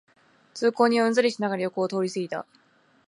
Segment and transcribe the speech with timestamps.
[0.55, 2.47] 通行人はうんざりしながら横を通りすぎた